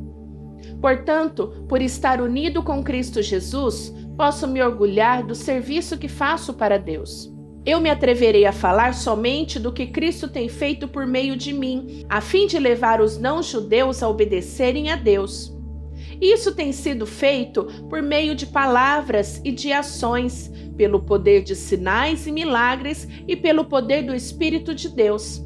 Portanto, 0.81 1.65
por 1.67 1.81
estar 1.81 2.21
unido 2.21 2.61
com 2.61 2.83
Cristo 2.83 3.21
Jesus, 3.21 3.93
posso 4.15 4.47
me 4.47 4.61
orgulhar 4.61 5.23
do 5.23 5.33
serviço 5.33 5.97
que 5.97 6.07
faço 6.07 6.53
para 6.53 6.77
Deus. 6.77 7.33
Eu 7.65 7.81
me 7.81 7.89
atreverei 7.89 8.45
a 8.45 8.53
falar 8.53 8.93
somente 8.93 9.59
do 9.59 9.73
que 9.73 9.87
Cristo 9.87 10.29
tem 10.29 10.47
feito 10.47 10.87
por 10.87 11.05
meio 11.05 11.35
de 11.35 11.51
mim, 11.51 12.05
a 12.07 12.21
fim 12.21 12.47
de 12.47 12.57
levar 12.57 13.01
os 13.01 13.17
não-judeus 13.17 14.01
a 14.01 14.07
obedecerem 14.07 14.89
a 14.89 14.95
Deus. 14.95 15.53
Isso 16.21 16.55
tem 16.55 16.71
sido 16.71 17.05
feito 17.05 17.65
por 17.89 18.01
meio 18.01 18.33
de 18.35 18.45
palavras 18.45 19.41
e 19.43 19.51
de 19.51 19.73
ações, 19.73 20.49
pelo 20.77 21.01
poder 21.01 21.43
de 21.43 21.55
sinais 21.55 22.25
e 22.25 22.31
milagres 22.31 23.07
e 23.27 23.35
pelo 23.35 23.65
poder 23.65 24.03
do 24.03 24.15
Espírito 24.15 24.73
de 24.73 24.89
Deus. 24.89 25.43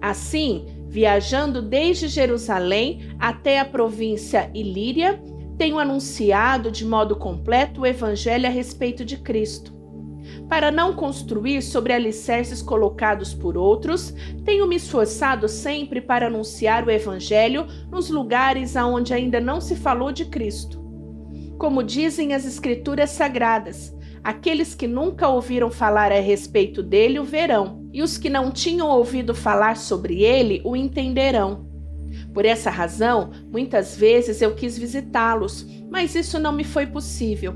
Assim, 0.00 0.66
viajando 0.90 1.62
desde 1.62 2.08
Jerusalém 2.08 3.14
até 3.18 3.58
a 3.58 3.64
província 3.64 4.50
Ilíria, 4.52 5.22
tenho 5.56 5.78
anunciado 5.78 6.70
de 6.70 6.84
modo 6.84 7.16
completo 7.16 7.80
o 7.80 7.86
Evangelho 7.86 8.46
a 8.46 8.50
respeito 8.50 9.04
de 9.04 9.16
Cristo 9.16 9.80
para 10.50 10.72
não 10.72 10.94
construir 10.94 11.62
sobre 11.62 11.92
alicerces 11.92 12.60
colocados 12.60 13.32
por 13.32 13.56
outros, 13.56 14.12
tenho 14.44 14.66
me 14.66 14.76
esforçado 14.76 15.48
sempre 15.48 16.00
para 16.00 16.26
anunciar 16.26 16.84
o 16.84 16.90
Evangelho 16.90 17.66
nos 17.88 18.10
lugares 18.10 18.76
aonde 18.76 19.14
ainda 19.14 19.40
não 19.40 19.60
se 19.60 19.76
falou 19.76 20.10
de 20.10 20.24
Cristo. 20.24 20.80
Como 21.56 21.84
dizem 21.84 22.34
as 22.34 22.44
Escrituras 22.44 23.10
Sagradas, 23.10 23.96
aqueles 24.24 24.74
que 24.74 24.88
nunca 24.88 25.28
ouviram 25.28 25.70
falar 25.70 26.10
a 26.10 26.18
respeito 26.18 26.82
dele 26.82 27.20
o 27.20 27.24
verão, 27.24 27.79
e 27.92 28.02
os 28.02 28.16
que 28.16 28.30
não 28.30 28.50
tinham 28.50 28.88
ouvido 28.88 29.34
falar 29.34 29.76
sobre 29.76 30.22
ele 30.22 30.60
o 30.64 30.76
entenderão. 30.76 31.66
Por 32.32 32.44
essa 32.44 32.70
razão, 32.70 33.30
muitas 33.50 33.96
vezes 33.96 34.40
eu 34.40 34.54
quis 34.54 34.78
visitá-los, 34.78 35.66
mas 35.90 36.14
isso 36.14 36.38
não 36.38 36.52
me 36.52 36.64
foi 36.64 36.86
possível. 36.86 37.54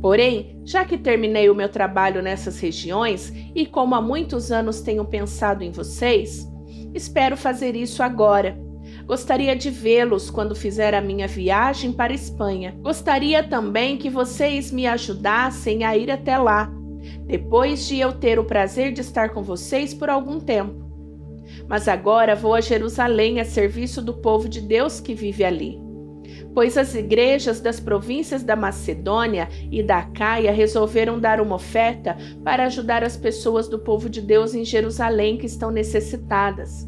Porém, 0.00 0.60
já 0.64 0.84
que 0.84 0.98
terminei 0.98 1.48
o 1.48 1.54
meu 1.54 1.68
trabalho 1.68 2.20
nessas 2.20 2.58
regiões 2.58 3.32
e 3.54 3.64
como 3.64 3.94
há 3.94 4.02
muitos 4.02 4.50
anos 4.50 4.80
tenho 4.80 5.04
pensado 5.04 5.62
em 5.62 5.70
vocês, 5.70 6.46
espero 6.92 7.36
fazer 7.36 7.76
isso 7.76 8.02
agora. 8.02 8.58
Gostaria 9.06 9.54
de 9.54 9.70
vê-los 9.70 10.30
quando 10.30 10.54
fizer 10.54 10.94
a 10.94 11.00
minha 11.00 11.28
viagem 11.28 11.92
para 11.92 12.12
a 12.12 12.16
Espanha. 12.16 12.76
Gostaria 12.80 13.42
também 13.42 13.96
que 13.96 14.10
vocês 14.10 14.70
me 14.70 14.86
ajudassem 14.86 15.84
a 15.84 15.96
ir 15.96 16.10
até 16.10 16.36
lá, 16.36 16.72
depois 17.26 17.86
de 17.86 17.98
eu 17.98 18.12
ter 18.12 18.38
o 18.38 18.44
prazer 18.44 18.92
de 18.92 19.00
estar 19.00 19.30
com 19.30 19.42
vocês 19.42 19.92
por 19.94 20.08
algum 20.08 20.40
tempo. 20.40 20.90
Mas 21.68 21.88
agora 21.88 22.34
vou 22.34 22.54
a 22.54 22.60
Jerusalém 22.60 23.40
a 23.40 23.44
serviço 23.44 24.02
do 24.02 24.14
povo 24.14 24.48
de 24.48 24.60
Deus 24.60 25.00
que 25.00 25.14
vive 25.14 25.44
ali 25.44 25.92
pois 26.54 26.76
as 26.76 26.94
igrejas 26.94 27.60
das 27.60 27.80
províncias 27.80 28.42
da 28.42 28.54
Macedônia 28.54 29.48
e 29.70 29.82
da 29.82 30.02
Caia 30.02 30.52
resolveram 30.52 31.18
dar 31.18 31.40
uma 31.40 31.56
oferta 31.56 32.16
para 32.44 32.66
ajudar 32.66 33.02
as 33.02 33.16
pessoas 33.16 33.68
do 33.68 33.78
povo 33.78 34.08
de 34.08 34.20
Deus 34.20 34.54
em 34.54 34.64
Jerusalém 34.64 35.36
que 35.36 35.46
estão 35.46 35.70
necessitadas. 35.70 36.86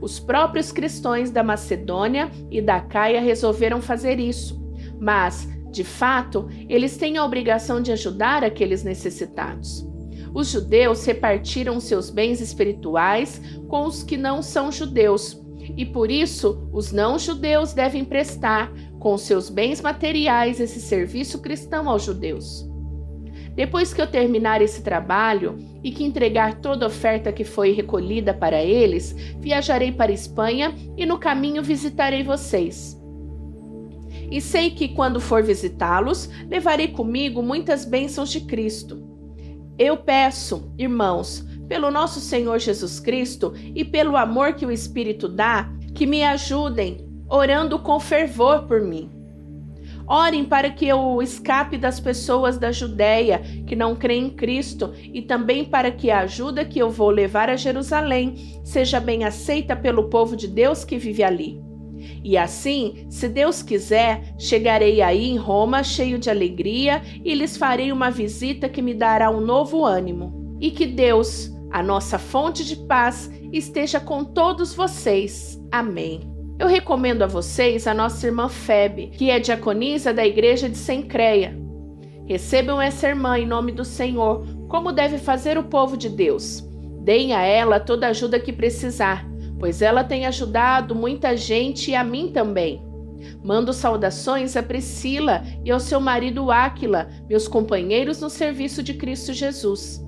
Os 0.00 0.18
próprios 0.18 0.72
cristãos 0.72 1.30
da 1.30 1.42
Macedônia 1.42 2.30
e 2.50 2.60
da 2.60 2.80
Caia 2.80 3.20
resolveram 3.20 3.80
fazer 3.80 4.18
isso, 4.18 4.60
mas, 5.00 5.48
de 5.72 5.82
fato, 5.82 6.48
eles 6.68 6.98
têm 6.98 7.16
a 7.16 7.24
obrigação 7.24 7.80
de 7.80 7.90
ajudar 7.90 8.44
aqueles 8.44 8.84
necessitados. 8.84 9.88
Os 10.34 10.50
judeus 10.50 11.04
repartiram 11.04 11.80
seus 11.80 12.10
bens 12.10 12.40
espirituais 12.40 13.40
com 13.68 13.86
os 13.86 14.02
que 14.02 14.16
não 14.16 14.42
são 14.42 14.70
judeus, 14.70 15.40
e 15.76 15.86
por 15.86 16.10
isso 16.10 16.68
os 16.72 16.92
não-judeus 16.92 17.72
devem 17.72 18.04
prestar 18.04 18.70
com 18.98 19.16
seus 19.16 19.48
bens 19.48 19.80
materiais 19.80 20.60
esse 20.60 20.80
serviço 20.80 21.40
cristão 21.40 21.88
aos 21.88 22.04
judeus. 22.04 22.68
Depois 23.54 23.92
que 23.92 24.00
eu 24.00 24.06
terminar 24.06 24.62
esse 24.62 24.82
trabalho 24.82 25.58
e 25.82 25.90
que 25.90 26.04
entregar 26.04 26.60
toda 26.60 26.86
a 26.86 26.88
oferta 26.88 27.32
que 27.32 27.44
foi 27.44 27.72
recolhida 27.72 28.32
para 28.32 28.62
eles, 28.62 29.12
viajarei 29.40 29.92
para 29.92 30.12
Espanha 30.12 30.74
e 30.96 31.04
no 31.04 31.18
caminho 31.18 31.62
visitarei 31.62 32.22
vocês. 32.22 33.01
E 34.32 34.40
sei 34.40 34.70
que 34.70 34.88
quando 34.88 35.20
for 35.20 35.42
visitá-los, 35.42 36.26
levarei 36.48 36.88
comigo 36.88 37.42
muitas 37.42 37.84
bênçãos 37.84 38.30
de 38.30 38.40
Cristo. 38.40 39.06
Eu 39.78 39.98
peço, 39.98 40.72
irmãos, 40.78 41.46
pelo 41.68 41.90
nosso 41.90 42.18
Senhor 42.18 42.58
Jesus 42.58 42.98
Cristo 42.98 43.52
e 43.74 43.84
pelo 43.84 44.16
amor 44.16 44.54
que 44.54 44.64
o 44.64 44.70
Espírito 44.70 45.28
dá, 45.28 45.70
que 45.94 46.06
me 46.06 46.24
ajudem 46.24 47.06
orando 47.28 47.78
com 47.78 48.00
fervor 48.00 48.62
por 48.62 48.80
mim. 48.80 49.10
Orem 50.06 50.46
para 50.46 50.70
que 50.70 50.88
eu 50.88 51.20
escape 51.20 51.76
das 51.76 52.00
pessoas 52.00 52.56
da 52.56 52.72
Judéia 52.72 53.42
que 53.66 53.76
não 53.76 53.94
creem 53.94 54.28
em 54.28 54.30
Cristo 54.30 54.94
e 55.12 55.20
também 55.20 55.62
para 55.62 55.90
que 55.90 56.10
a 56.10 56.20
ajuda 56.20 56.64
que 56.64 56.78
eu 56.78 56.88
vou 56.88 57.10
levar 57.10 57.50
a 57.50 57.56
Jerusalém 57.56 58.62
seja 58.64 58.98
bem 58.98 59.24
aceita 59.24 59.76
pelo 59.76 60.08
povo 60.08 60.34
de 60.34 60.48
Deus 60.48 60.86
que 60.86 60.96
vive 60.96 61.22
ali. 61.22 61.71
E 62.22 62.36
assim, 62.36 63.06
se 63.08 63.28
Deus 63.28 63.62
quiser, 63.62 64.34
chegarei 64.38 65.02
aí 65.02 65.28
em 65.28 65.36
Roma 65.36 65.82
cheio 65.82 66.18
de 66.18 66.30
alegria 66.30 67.02
e 67.24 67.34
lhes 67.34 67.56
farei 67.56 67.92
uma 67.92 68.10
visita 68.10 68.68
que 68.68 68.82
me 68.82 68.94
dará 68.94 69.30
um 69.30 69.40
novo 69.40 69.84
ânimo. 69.84 70.56
E 70.60 70.70
que 70.70 70.86
Deus, 70.86 71.52
a 71.70 71.82
nossa 71.82 72.18
fonte 72.18 72.64
de 72.64 72.76
paz, 72.76 73.30
esteja 73.52 74.00
com 74.00 74.24
todos 74.24 74.74
vocês. 74.74 75.60
Amém. 75.70 76.20
Eu 76.58 76.68
recomendo 76.68 77.22
a 77.22 77.26
vocês 77.26 77.86
a 77.86 77.94
nossa 77.94 78.26
irmã 78.26 78.48
Febe, 78.48 79.08
que 79.08 79.30
é 79.30 79.40
diaconisa 79.40 80.14
da 80.14 80.24
igreja 80.24 80.68
de 80.68 80.76
Sencreia. 80.76 81.58
Recebam 82.26 82.80
essa 82.80 83.08
irmã 83.08 83.38
em 83.38 83.46
nome 83.46 83.72
do 83.72 83.84
Senhor, 83.84 84.46
como 84.68 84.92
deve 84.92 85.18
fazer 85.18 85.58
o 85.58 85.64
povo 85.64 85.96
de 85.96 86.08
Deus. 86.08 86.64
Deem 87.02 87.34
a 87.34 87.42
ela 87.42 87.80
toda 87.80 88.06
a 88.06 88.10
ajuda 88.10 88.38
que 88.38 88.52
precisar, 88.52 89.28
pois 89.62 89.80
ela 89.80 90.02
tem 90.02 90.26
ajudado 90.26 90.92
muita 90.92 91.36
gente 91.36 91.92
e 91.92 91.94
a 91.94 92.02
mim 92.02 92.32
também. 92.32 92.82
Mando 93.44 93.72
saudações 93.72 94.56
a 94.56 94.62
Priscila 94.62 95.44
e 95.64 95.70
ao 95.70 95.78
seu 95.78 96.00
marido 96.00 96.50
Áquila, 96.50 97.08
meus 97.28 97.46
companheiros 97.46 98.20
no 98.20 98.28
serviço 98.28 98.82
de 98.82 98.94
Cristo 98.94 99.32
Jesus. 99.32 100.04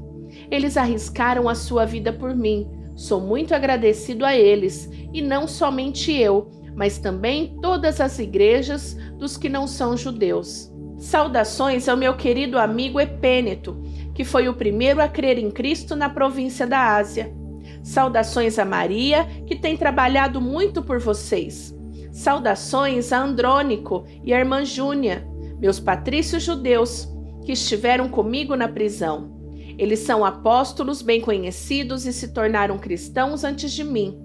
Eles 0.50 0.76
arriscaram 0.76 1.48
a 1.48 1.54
sua 1.54 1.84
vida 1.84 2.12
por 2.12 2.34
mim. 2.34 2.68
Sou 2.96 3.20
muito 3.20 3.54
agradecido 3.54 4.24
a 4.24 4.34
eles 4.36 4.90
e 5.12 5.22
não 5.22 5.46
somente 5.46 6.10
eu, 6.12 6.50
mas 6.74 6.98
também 6.98 7.56
todas 7.62 8.00
as 8.00 8.18
igrejas 8.18 8.94
dos 9.20 9.36
que 9.36 9.48
não 9.48 9.68
são 9.68 9.96
judeus. 9.96 10.68
Saudações 10.98 11.88
ao 11.88 11.96
meu 11.96 12.16
querido 12.16 12.58
amigo 12.58 13.00
Epêneto, 13.00 13.80
que 14.16 14.24
foi 14.24 14.48
o 14.48 14.54
primeiro 14.54 15.00
a 15.00 15.06
crer 15.06 15.38
em 15.38 15.48
Cristo 15.48 15.94
na 15.94 16.10
província 16.10 16.66
da 16.66 16.96
Ásia. 16.96 17.43
Saudações 17.84 18.58
a 18.58 18.64
Maria, 18.64 19.26
que 19.46 19.54
tem 19.54 19.76
trabalhado 19.76 20.40
muito 20.40 20.82
por 20.82 20.98
vocês. 20.98 21.76
Saudações 22.10 23.12
a 23.12 23.22
Andrônico 23.22 24.06
e 24.24 24.32
a 24.32 24.38
irmã 24.38 24.64
Júnia, 24.64 25.28
meus 25.60 25.78
patrícios 25.78 26.42
judeus, 26.42 27.06
que 27.44 27.52
estiveram 27.52 28.08
comigo 28.08 28.56
na 28.56 28.66
prisão. 28.66 29.38
Eles 29.76 29.98
são 29.98 30.24
apóstolos 30.24 31.02
bem 31.02 31.20
conhecidos 31.20 32.06
e 32.06 32.12
se 32.12 32.32
tornaram 32.32 32.78
cristãos 32.78 33.44
antes 33.44 33.70
de 33.70 33.84
mim. 33.84 34.18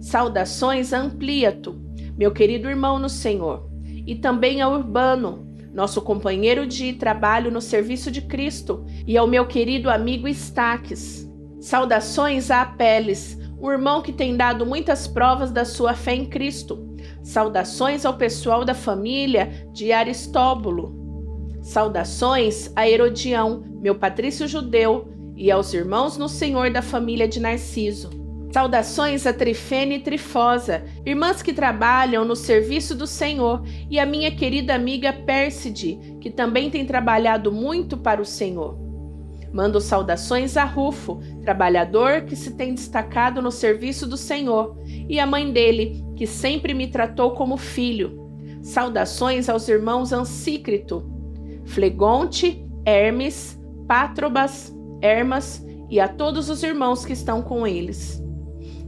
Saudações 0.00 0.94
a 0.94 1.00
Ampliato, 1.00 1.78
meu 2.16 2.32
querido 2.32 2.70
irmão 2.70 2.98
no 2.98 3.10
Senhor, 3.10 3.68
e 4.06 4.14
também 4.14 4.62
a 4.62 4.68
Urbano, 4.68 5.46
nosso 5.74 6.00
companheiro 6.00 6.66
de 6.66 6.94
trabalho 6.94 7.50
no 7.50 7.60
serviço 7.60 8.10
de 8.10 8.22
Cristo, 8.22 8.86
e 9.06 9.18
ao 9.18 9.26
meu 9.26 9.46
querido 9.46 9.90
amigo 9.90 10.26
Estaques. 10.26 11.30
Saudações 11.64 12.50
a 12.50 12.60
Apeles, 12.60 13.38
o 13.58 13.72
irmão 13.72 14.02
que 14.02 14.12
tem 14.12 14.36
dado 14.36 14.66
muitas 14.66 15.06
provas 15.06 15.50
da 15.50 15.64
sua 15.64 15.94
fé 15.94 16.14
em 16.14 16.26
Cristo. 16.26 16.94
Saudações 17.22 18.04
ao 18.04 18.18
pessoal 18.18 18.66
da 18.66 18.74
família 18.74 19.66
de 19.72 19.90
Aristóbulo. 19.90 20.94
Saudações 21.62 22.70
a 22.76 22.86
Herodião, 22.86 23.64
meu 23.80 23.94
patrício 23.94 24.46
judeu, 24.46 25.08
e 25.34 25.50
aos 25.50 25.72
irmãos 25.72 26.18
no 26.18 26.28
Senhor 26.28 26.70
da 26.70 26.82
família 26.82 27.26
de 27.26 27.40
Narciso. 27.40 28.10
Saudações 28.52 29.26
a 29.26 29.32
Trifene 29.32 29.94
e 29.94 30.00
Trifosa, 30.00 30.84
irmãs 31.06 31.40
que 31.40 31.54
trabalham 31.54 32.26
no 32.26 32.36
serviço 32.36 32.94
do 32.94 33.06
Senhor, 33.06 33.62
e 33.88 33.98
a 33.98 34.04
minha 34.04 34.30
querida 34.30 34.74
amiga 34.74 35.14
Pérside, 35.14 35.98
que 36.20 36.30
também 36.30 36.68
tem 36.68 36.84
trabalhado 36.84 37.50
muito 37.50 37.96
para 37.96 38.20
o 38.20 38.26
Senhor. 38.26 38.83
Mando 39.54 39.80
saudações 39.80 40.56
a 40.56 40.64
Rufo, 40.64 41.20
trabalhador 41.42 42.22
que 42.22 42.34
se 42.34 42.56
tem 42.56 42.74
destacado 42.74 43.40
no 43.40 43.52
serviço 43.52 44.04
do 44.04 44.16
Senhor, 44.16 44.76
e 45.08 45.20
a 45.20 45.26
mãe 45.26 45.52
dele, 45.52 46.04
que 46.16 46.26
sempre 46.26 46.74
me 46.74 46.88
tratou 46.88 47.36
como 47.36 47.56
filho. 47.56 48.20
Saudações 48.64 49.48
aos 49.48 49.68
irmãos 49.68 50.12
Ancícrito, 50.12 51.08
Flegonte, 51.66 52.66
Hermes, 52.84 53.56
Pátrobas, 53.86 54.76
Hermas 55.00 55.64
e 55.88 56.00
a 56.00 56.08
todos 56.08 56.50
os 56.50 56.64
irmãos 56.64 57.04
que 57.04 57.12
estão 57.12 57.40
com 57.40 57.64
eles. 57.64 58.20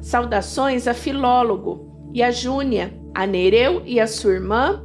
Saudações 0.01 0.89
a 0.89 0.95
Filólogo 0.95 2.11
e 2.13 2.25
a 2.25 2.33
Júnia, 2.33 2.93
a 3.15 3.25
Nereu 3.25 3.83
e 3.87 4.01
a 4.01 4.07
sua 4.09 4.33
irmã, 4.33 4.83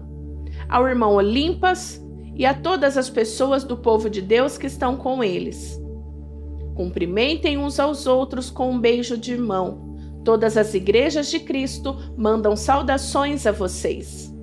ao 0.70 0.88
irmão 0.88 1.16
Olimpas 1.16 2.01
e 2.42 2.46
a 2.48 2.56
todas 2.56 2.98
as 2.98 3.08
pessoas 3.08 3.64
do 3.64 3.78
povo 3.78 4.10
de 4.10 4.20
Deus 4.20 4.58
que 4.58 4.66
estão 4.66 4.98
com 4.98 5.24
eles. 5.24 5.80
Cumprimentem 6.74 7.56
uns 7.56 7.80
aos 7.80 8.08
outros 8.08 8.50
com 8.50 8.72
um 8.72 8.80
beijo 8.80 9.16
de 9.16 9.38
mão. 9.38 9.96
Todas 10.26 10.58
as 10.58 10.74
igrejas 10.74 11.30
de 11.30 11.40
Cristo 11.40 11.96
mandam 12.18 12.56
saudações 12.56 13.46
a 13.46 13.52
vocês. 13.52 14.34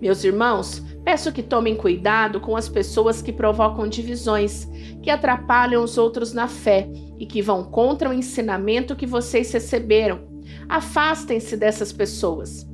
Meus 0.00 0.24
irmãos, 0.24 0.82
peço 1.04 1.30
que 1.32 1.44
tomem 1.44 1.76
cuidado 1.76 2.40
com 2.40 2.56
as 2.56 2.68
pessoas 2.68 3.22
que 3.22 3.32
provocam 3.32 3.86
divisões, 3.86 4.66
que 5.00 5.08
atrapalham 5.08 5.84
os 5.84 5.96
outros 5.96 6.32
na 6.32 6.48
fé 6.48 6.90
e 7.20 7.24
que 7.24 7.40
vão 7.40 7.62
contra 7.62 8.10
o 8.10 8.12
ensinamento 8.12 8.96
que 8.96 9.06
vocês 9.06 9.52
receberam. 9.52 10.26
Afastem-se 10.68 11.56
dessas 11.56 11.92
pessoas. 11.92 12.66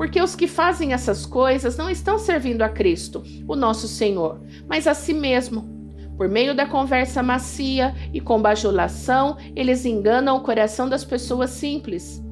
Porque 0.00 0.18
os 0.18 0.34
que 0.34 0.46
fazem 0.46 0.94
essas 0.94 1.26
coisas 1.26 1.76
não 1.76 1.90
estão 1.90 2.18
servindo 2.18 2.62
a 2.62 2.70
Cristo, 2.70 3.22
o 3.46 3.54
nosso 3.54 3.86
Senhor, 3.86 4.40
mas 4.66 4.86
a 4.86 4.94
si 4.94 5.12
mesmo. 5.12 5.68
Por 6.16 6.26
meio 6.26 6.54
da 6.54 6.64
conversa 6.64 7.22
macia 7.22 7.94
e 8.10 8.18
com 8.18 8.40
bajulação, 8.40 9.36
eles 9.54 9.84
enganam 9.84 10.38
o 10.38 10.40
coração 10.40 10.88
das 10.88 11.04
pessoas 11.04 11.50
simples. 11.50 12.24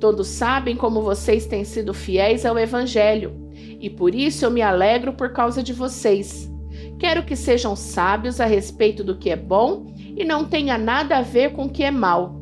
Todos 0.00 0.26
sabem 0.26 0.74
como 0.74 1.00
vocês 1.00 1.46
têm 1.46 1.62
sido 1.62 1.94
fiéis 1.94 2.44
ao 2.44 2.58
Evangelho, 2.58 3.48
e 3.54 3.88
por 3.88 4.16
isso 4.16 4.44
eu 4.44 4.50
me 4.50 4.60
alegro 4.60 5.12
por 5.12 5.32
causa 5.32 5.62
de 5.62 5.72
vocês. 5.72 6.50
Quero 6.98 7.24
que 7.24 7.36
sejam 7.36 7.76
sábios 7.76 8.40
a 8.40 8.46
respeito 8.46 9.04
do 9.04 9.16
que 9.16 9.30
é 9.30 9.36
bom 9.36 9.94
e 9.96 10.24
não 10.24 10.44
tenha 10.44 10.76
nada 10.76 11.18
a 11.18 11.22
ver 11.22 11.52
com 11.52 11.66
o 11.66 11.70
que 11.70 11.84
é 11.84 11.90
mal. 11.92 12.41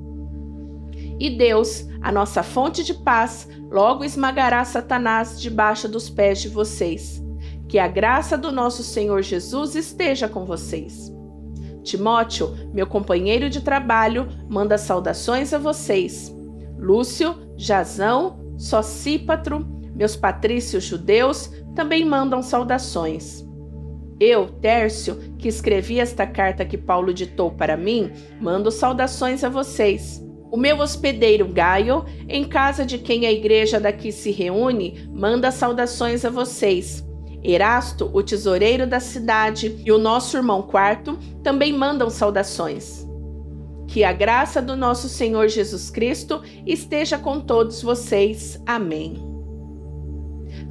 E 1.20 1.28
Deus, 1.28 1.86
a 2.00 2.10
nossa 2.10 2.42
fonte 2.42 2.82
de 2.82 2.94
paz, 2.94 3.46
logo 3.70 4.02
esmagará 4.02 4.64
Satanás 4.64 5.38
debaixo 5.38 5.86
dos 5.86 6.08
pés 6.08 6.40
de 6.40 6.48
vocês. 6.48 7.22
Que 7.68 7.78
a 7.78 7.86
graça 7.86 8.38
do 8.38 8.50
nosso 8.50 8.82
Senhor 8.82 9.20
Jesus 9.20 9.74
esteja 9.74 10.26
com 10.26 10.46
vocês. 10.46 11.12
Timóteo, 11.82 12.56
meu 12.72 12.86
companheiro 12.86 13.50
de 13.50 13.60
trabalho, 13.60 14.28
manda 14.48 14.78
saudações 14.78 15.52
a 15.52 15.58
vocês. 15.58 16.34
Lúcio, 16.78 17.36
Jazão, 17.54 18.54
Socípatro, 18.56 19.66
meus 19.94 20.16
patrícios 20.16 20.84
judeus 20.84 21.52
também 21.74 22.02
mandam 22.02 22.42
saudações. 22.42 23.46
Eu, 24.18 24.48
Tércio, 24.48 25.16
que 25.38 25.48
escrevi 25.48 26.00
esta 26.00 26.26
carta 26.26 26.64
que 26.64 26.78
Paulo 26.78 27.12
ditou 27.12 27.50
para 27.50 27.76
mim, 27.76 28.10
mando 28.40 28.70
saudações 28.70 29.44
a 29.44 29.50
vocês. 29.50 30.22
O 30.50 30.56
meu 30.56 30.78
hospedeiro 30.78 31.46
Gaio, 31.46 32.04
em 32.28 32.44
casa 32.44 32.84
de 32.84 32.98
quem 32.98 33.24
a 33.24 33.32
igreja 33.32 33.78
daqui 33.78 34.10
se 34.10 34.32
reúne, 34.32 35.08
manda 35.12 35.52
saudações 35.52 36.24
a 36.24 36.30
vocês. 36.30 37.06
Erasto, 37.42 38.10
o 38.12 38.22
tesoureiro 38.22 38.86
da 38.86 39.00
cidade, 39.00 39.80
e 39.84 39.92
o 39.92 39.98
nosso 39.98 40.36
irmão 40.36 40.62
Quarto 40.62 41.18
também 41.42 41.72
mandam 41.72 42.10
saudações. 42.10 43.06
Que 43.86 44.04
a 44.04 44.12
graça 44.12 44.60
do 44.60 44.76
nosso 44.76 45.08
Senhor 45.08 45.48
Jesus 45.48 45.88
Cristo 45.88 46.42
esteja 46.66 47.16
com 47.16 47.40
todos 47.40 47.82
vocês. 47.82 48.60
Amém. 48.66 49.30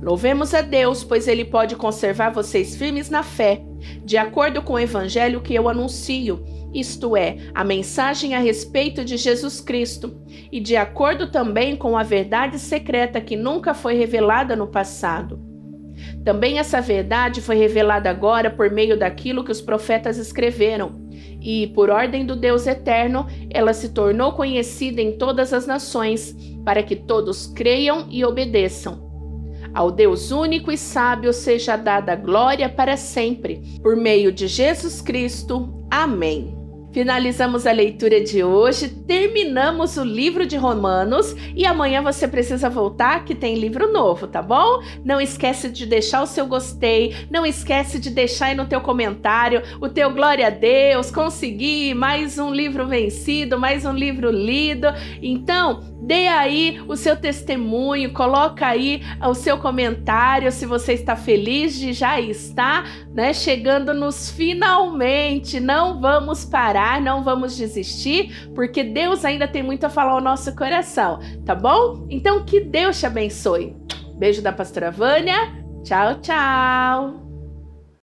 Louvemos 0.01 0.53
a 0.53 0.61
Deus, 0.61 1.03
pois 1.03 1.27
Ele 1.27 1.43
pode 1.43 1.75
conservar 1.75 2.29
vocês 2.29 2.75
firmes 2.75 3.09
na 3.09 3.23
fé, 3.23 3.61
de 4.05 4.17
acordo 4.17 4.61
com 4.61 4.73
o 4.73 4.79
evangelho 4.79 5.41
que 5.41 5.53
eu 5.53 5.67
anuncio, 5.67 6.43
isto 6.73 7.15
é, 7.15 7.37
a 7.53 7.63
mensagem 7.63 8.35
a 8.35 8.39
respeito 8.39 9.03
de 9.03 9.17
Jesus 9.17 9.61
Cristo, 9.61 10.21
e 10.51 10.59
de 10.59 10.75
acordo 10.75 11.31
também 11.31 11.75
com 11.75 11.97
a 11.97 12.03
verdade 12.03 12.59
secreta 12.59 13.21
que 13.21 13.35
nunca 13.35 13.73
foi 13.73 13.95
revelada 13.95 14.55
no 14.55 14.67
passado 14.67 15.49
também 16.23 16.59
essa 16.59 16.81
verdade 16.81 17.41
foi 17.41 17.55
revelada 17.55 18.09
agora 18.09 18.49
por 18.49 18.69
meio 18.69 18.97
daquilo 18.97 19.43
que 19.43 19.51
os 19.51 19.61
profetas 19.61 20.17
escreveram. 20.17 21.07
E, 21.41 21.67
por 21.67 21.89
ordem 21.89 22.25
do 22.25 22.35
Deus 22.35 22.67
eterno, 22.67 23.25
ela 23.49 23.73
se 23.73 23.89
tornou 23.89 24.33
conhecida 24.33 25.01
em 25.01 25.17
todas 25.17 25.53
as 25.53 25.65
nações, 25.65 26.35
para 26.65 26.83
que 26.83 26.95
todos 26.95 27.47
creiam 27.47 28.07
e 28.09 28.25
obedeçam. 28.25 29.07
Ao 29.73 29.91
Deus 29.91 30.31
único 30.31 30.71
e 30.71 30.77
sábio 30.77 31.31
seja 31.31 31.77
dada 31.77 32.15
glória 32.15 32.67
para 32.67 32.97
sempre, 32.97 33.61
por 33.81 33.95
meio 33.95 34.31
de 34.31 34.47
Jesus 34.47 35.01
Cristo. 35.01 35.85
Amém. 35.89 36.58
Finalizamos 36.91 37.67
a 37.67 37.71
leitura 37.71 38.19
de 38.19 38.43
hoje, 38.43 38.89
terminamos 38.89 39.95
o 39.95 40.03
livro 40.03 40.45
de 40.45 40.57
Romanos 40.57 41.35
e 41.55 41.63
amanhã 41.63 42.01
você 42.01 42.27
precisa 42.27 42.67
voltar 42.67 43.25
que 43.25 43.35
tem 43.35 43.55
livro 43.55 43.93
novo, 43.93 44.25
tá 44.25 44.41
bom? 44.41 44.81
Não 45.05 45.21
esquece 45.21 45.69
de 45.69 45.85
deixar 45.85 46.23
o 46.23 46.25
seu 46.25 46.47
gostei, 46.47 47.15
não 47.29 47.45
esquece 47.45 47.99
de 47.99 48.09
deixar 48.09 48.47
aí 48.47 48.55
no 48.55 48.65
teu 48.65 48.81
comentário 48.81 49.61
o 49.79 49.87
teu 49.87 50.11
glória 50.11 50.47
a 50.47 50.49
Deus, 50.49 51.11
consegui 51.11 51.93
mais 51.93 52.39
um 52.39 52.51
livro 52.51 52.87
vencido, 52.87 53.59
mais 53.59 53.85
um 53.85 53.93
livro 53.93 54.31
lido. 54.31 54.87
Então, 55.21 55.88
Dê 56.01 56.27
aí 56.27 56.81
o 56.87 56.95
seu 56.95 57.15
testemunho, 57.15 58.13
coloca 58.13 58.65
aí 58.65 59.01
o 59.21 59.33
seu 59.33 59.57
comentário 59.57 60.51
se 60.51 60.65
você 60.65 60.93
está 60.93 61.15
feliz 61.15 61.77
de 61.77 61.93
já 61.93 62.19
estar, 62.19 62.89
né, 63.13 63.33
chegando 63.33 63.93
nos 63.93 64.29
finalmente. 64.31 65.59
Não 65.59 65.99
vamos 65.99 66.45
parar, 66.45 67.01
não 67.01 67.23
vamos 67.23 67.57
desistir, 67.57 68.49
porque 68.55 68.83
Deus 68.83 69.25
ainda 69.25 69.47
tem 69.47 69.61
muito 69.61 69.85
a 69.85 69.89
falar 69.89 70.13
ao 70.13 70.21
nosso 70.21 70.55
coração, 70.55 71.19
tá 71.45 71.53
bom? 71.53 72.05
Então 72.09 72.43
que 72.43 72.61
Deus 72.61 72.99
te 72.99 73.05
abençoe. 73.05 73.75
Beijo 74.17 74.41
da 74.41 74.51
pastora 74.51 74.91
Vânia. 74.91 75.53
Tchau, 75.83 76.19
tchau. 76.21 77.28